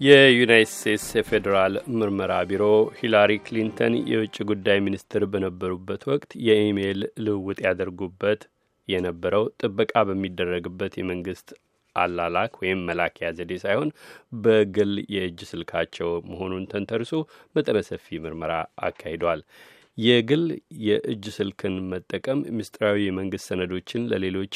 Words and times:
የዩናይት 0.00 0.70
ስቴትስ 0.72 1.06
የፌዴራል 1.16 1.74
ምርመራ 1.94 2.32
ቢሮ 2.48 2.64
ሂላሪ 2.98 3.32
ክሊንተን 3.46 3.94
የውጭ 4.10 4.36
ጉዳይ 4.50 4.78
ሚኒስትር 4.86 5.22
በነበሩበት 5.32 6.02
ወቅት 6.10 6.30
የኢሜይል 6.46 7.00
ልውውጥ 7.24 7.58
ያደርጉበት 7.66 8.42
የነበረው 8.88 9.44
ጥበቃ 9.60 10.02
በሚደረግበት 10.08 10.92
የመንግስት 11.00 11.48
አላላክ 11.96 12.52
ወይም 12.62 12.84
መላኪያ 12.88 13.30
ዘዴ 13.38 13.52
ሳይሆን 13.62 13.90
በግል 14.42 14.92
የእጅ 15.14 15.40
ስልካቸው 15.50 16.10
መሆኑን 16.28 16.68
ተንተርሶ 16.72 17.12
መጠነ 17.56 17.80
ሰፊ 17.88 18.18
ምርመራ 18.24 18.52
አካሂዷል። 18.86 19.40
የግል 19.98 20.44
የእጅ 20.84 21.24
ስልክን 21.36 21.76
መጠቀም 21.90 22.40
ምስጢራዊ 22.56 22.98
የመንግስት 23.04 23.48
ሰነዶችን 23.50 24.02
ለሌሎች 24.10 24.54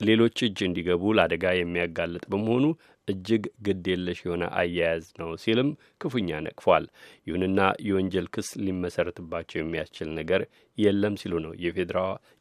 ሌሎች 0.00 0.36
እጅ 0.46 0.58
እንዲገቡ 0.66 1.02
ለአደጋ 1.16 1.46
የሚያጋልጥ 1.54 2.22
በመሆኑ 2.32 2.66
እጅግ 3.08 3.44
ግድ 3.66 3.84
የለሽ 3.90 4.18
የሆነ 4.24 4.44
አያያዝ 4.60 5.04
ነው 5.20 5.30
ሲልም 5.42 5.68
ክፉኛ 6.00 6.38
ነቅፏል። 6.46 6.84
ይሁንና 7.26 7.58
የወንጀል 7.86 8.26
ክስ 8.34 8.50
ሊመሰረትባቸው 8.64 9.58
የሚያስችል 9.60 10.10
ነገር 10.18 10.42
የለም 10.78 11.18
ሲሉ 11.22 11.34
ነው 11.44 11.52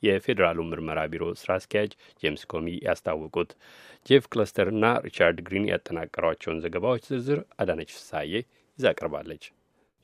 የፌዴራሉ 0.08 0.68
ምርመራ 0.70 1.00
ቢሮ 1.14 1.26
ስራ 1.42 1.60
አስኪያጅ 1.60 1.92
ጄምስ 2.24 2.44
ኮሚ 2.54 2.68
ያስታወቁት። 2.88 3.52
ጄፍ 4.06 4.26
ክለስተርና 4.34 4.86
ሪቻርድ 5.06 5.40
ግሪን 5.48 5.70
ያጠናቀሯቸውን 5.74 6.62
ዘገባዎች 6.66 7.08
ዝርዝር 7.12 7.42
አዳነች 7.58 7.92
ፍሳዬ 7.98 8.34
ይዛ 8.80 8.94
ቀርባለች። 8.98 9.46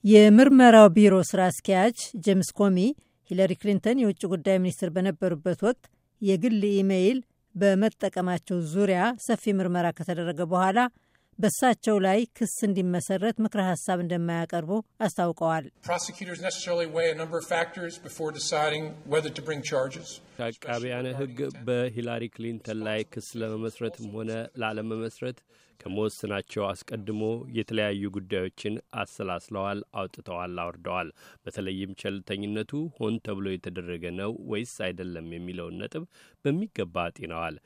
የምርመራው 0.05 0.87
ቢሮ 0.95 1.13
ስራ 1.29 1.41
አስኪያጅ 1.51 1.95
ጄምስ 2.25 2.49
ኮሚ 2.57 2.77
ሂለሪ 3.29 3.51
ክሊንተን 3.61 4.01
የውጭ 4.01 4.21
ጉዳይ 4.33 4.57
ሚኒስትር 4.63 4.89
በነበሩበት 4.95 5.59
ወቅት 5.67 5.85
የግል 6.21 6.59
ኢሜይል 6.71 7.19
በመጠቀማቸው 7.55 8.57
ዙሪያ 8.73 8.99
ሰፊ 9.25 9.53
ምርመራ 9.59 9.87
ከተደረገ 9.97 10.39
በኋላ 10.51 10.79
በሳቸው 11.39 11.95
ላይ 12.05 12.19
ክስ 12.37 12.53
እንዲመሰረት 12.65 13.37
ምክረ 13.45 13.61
ሀሳብ 13.69 13.97
እንደማያቀርቡ 14.03 14.71
አስታውቀዋል። 15.05 15.65
አቃቢያነ 20.47 21.07
ሕግ 21.19 21.37
በሂላሪ 21.67 22.23
ክሊንተን 22.35 22.79
ላይ 22.87 23.01
ክስ 23.13 23.27
ለመመስረትም 23.41 24.07
ሆነ 24.15 24.31
ላለመመስረት 24.61 25.39
ከመወሰናቸው 25.79 26.63
አስቀድሞ 26.67 27.21
የተለያዩ 27.57 28.03
ጉዳዮችን 28.15 28.75
አሰላስለዋል፣ 29.01 29.79
አውጥተዋል፣ 29.99 30.53
አውርደዋል። 30.63 31.09
በተለይም 31.43 31.95
ቸልተኝነቱ 32.01 32.71
ሆን 32.97 33.15
ተብሎ 33.25 33.47
የተደረገ 33.53 34.05
ነው 34.19 34.31
ወይስ 34.51 34.75
አይደለም 34.87 35.27
የሚለውን 35.35 35.79
ነጥብ 35.81 36.05
በሚገባ 36.45 36.95
አጢነዋል። 37.07 37.57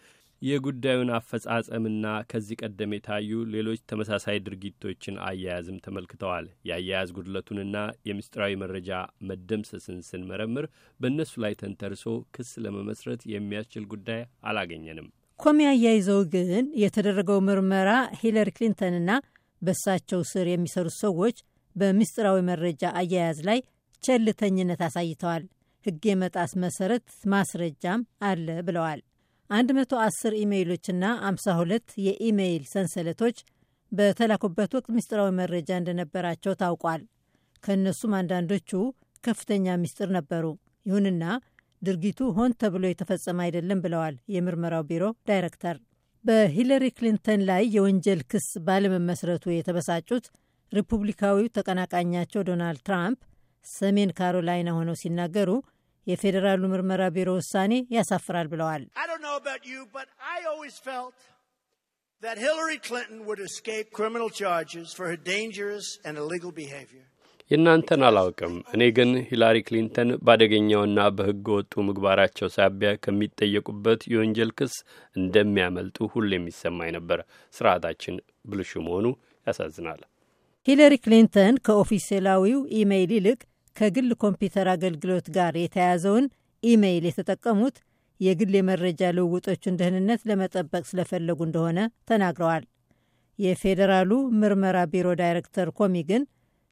የጉዳዩን 0.41 1.09
አፈጻጸምና 1.15 2.05
ከዚህ 2.29 2.59
ቀደም 2.61 2.91
የታዩ 2.95 3.39
ሌሎች 3.53 3.79
ተመሳሳይ 3.89 4.37
ድርጊቶችን 4.45 5.15
አያያዝም 5.25 5.81
ተመልክተዋል። 5.85 6.45
የአያያዝ 6.67 7.09
ጉድለቱንና 7.17 7.77
የምስጢራዊ 8.09 8.53
መረጃ 8.61 8.91
መደምሰስን 9.29 9.99
ስንመረምር 10.09 10.67
በእነሱ 10.99 11.33
ላይ 11.43 11.55
ተንተርሶ 11.61 12.05
ክስ 12.35 12.51
ለመመስረት 12.65 13.23
የሚያስችል 13.33 13.85
ጉዳይ 13.93 14.21
አላገኘንም። 14.43 15.09
ኮሚ 15.39 15.59
አያይዘው 15.67 16.21
ግን 16.33 16.47
የተደረገው 16.81 17.39
ምርመራ 17.47 17.89
ሂለሪ 18.21 18.49
ክሊንተንና 18.55 19.11
በሳቸው 19.61 20.21
ስር 20.31 20.47
የሚሰሩት 20.49 20.97
ሰዎች 21.03 21.37
በምስጢራዊ 21.75 22.39
መረጃ 22.49 22.83
አያያዝ 22.99 23.39
ላይ 23.49 23.59
ቸልተኝነት 24.03 24.81
አሳይተዋል፣ 24.87 25.43
ሕግ 25.85 26.03
የመጣስ 26.09 26.51
መሰረት 26.63 27.05
ማስረጃም 27.31 28.01
አለ 28.27 28.47
ብለዋል። 28.67 28.99
110 29.49 30.35
ኢሜይሎችና 30.41 31.03
52 31.27 31.93
የኢሜይል 32.05 32.63
ሰንሰለቶች 32.71 33.37
በተላኩበት 33.91 34.71
ወቅት 34.77 34.89
ምስጢራዊ 34.95 35.29
መረጃ 35.39 35.69
እንደነበራቸው 35.79 36.53
ታውቋል። 36.59 37.01
ከእነሱም 37.63 38.13
አንዳንዶቹ 38.19 38.71
ከፍተኛ 39.23 39.75
ምስጢር 39.81 40.09
ነበሩ። 40.17 40.45
ይሁንና 40.85 41.23
ድርጊቱ 41.81 42.19
ሆን 42.37 42.51
ተብሎ 42.61 42.83
የተፈጸመ 42.87 43.39
አይደለም 43.45 43.81
ብለዋል 43.83 44.15
የምርመራው 44.35 44.83
ቢሮ 44.89 45.03
ዳይሬክተር። 45.27 45.77
በሂለሪ 46.25 46.85
ክሊንተን 46.97 47.41
ላይ 47.49 47.63
የወንጀል 47.75 48.21
ክስ 48.31 48.47
ባለመመስረቱ 48.65 49.45
የተበሳጩት 49.51 50.25
ሪፑብሊካዊው 50.71 51.51
ተቀናቃኛቸው 51.57 52.41
ዶናልድ 52.49 52.81
ትራምፕ 52.87 53.19
ሰሜን 53.65 54.11
ካሮላይና 54.17 54.69
ሆነው 54.77 54.97
ሲናገሩ 55.01 55.49
የፌዴራሉ 56.09 56.63
ምርመራ 56.71 57.01
ቢሮ 57.15 57.29
ውሳኔ 57.39 57.73
ያሳፍራል 57.95 58.47
ብለዋል። 58.51 58.83
የእናንተን 67.51 68.01
አላውቅም። 68.07 68.55
እኔ 68.73 68.81
ግን 68.97 69.11
ሂላሪ 69.29 69.57
ክሊንተን 69.67 70.09
በአደገኛውና 70.25 71.07
በሕገ 71.15 71.47
ወጡ 71.55 71.73
ምግባራቸው 71.87 72.47
ሳቢያ 72.55 72.89
ከሚጠየቁበት 73.03 74.01
የወንጀል 74.11 74.51
ክስ 74.59 74.75
እንደሚያመልጡ 75.15 76.09
ሁሌም 76.13 76.29
ይሰማኝ 76.35 76.91
ነበር። 76.97 77.21
ስርዓታችን 77.53 78.17
ብልሹ 78.49 78.81
መሆኑ 78.87 79.05
ያሳዝናል። 79.47 80.01
ሂለሪ 80.67 80.93
ክሊንተን 81.03 81.55
ከኦፊሴላዊው 81.65 82.59
ኢሜይል 82.79 83.11
ይልቅ 83.17 83.39
ከግል 83.75 84.09
ኮምፒውተር 84.21 84.67
አገልግሎት 84.73 85.27
ጋር 85.35 85.53
የተያያዘውን 85.59 86.25
ኢሜይል 86.63 87.05
የተጠቀሙት 87.09 87.77
የግል 88.19 88.53
የመረጃ 88.57 89.11
ልውውጦቹን 89.17 89.77
ደህንነት 89.79 90.21
ለመጠበቅ 90.29 90.83
ስለፈለጉ 90.89 91.39
እንደሆነ 91.47 91.79
ተናግረዋል። 92.09 92.63
የፌዴራሉ 93.39 94.11
ምርመራ 94.39 94.77
ቢሮ 94.93 95.07
ዳይሬክተር 95.21 95.67
ኮሚ 95.77 95.95
ግን 96.09 96.23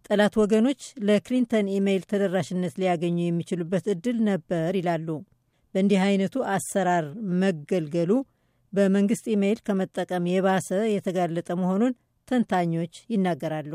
ጠላት 0.05 0.33
ወገኖች 0.41 0.81
ለክሊንተን 1.07 1.69
ኢሜይል 1.75 2.03
ተደራሽነት 2.11 2.73
ሊያገኙ 2.81 3.17
የሚችሉበት 3.23 3.85
እድል 3.93 4.17
ነበር 4.29 4.69
ይላሉ። 4.79 5.07
በእንዲህ 5.73 6.01
አይነቱ 6.05 6.35
አሰራር 6.53 7.07
መገልገሉ 7.41 8.11
በመንግስት 8.73 9.25
ኢሜይል 9.33 9.59
ከመጠቀም 9.67 10.29
የባሰ 10.31 10.69
የተጋለጠ 10.93 11.49
መሆኑን 11.61 11.95
ተንታኞች 12.27 12.95
ይናገራሉ። 13.13 13.73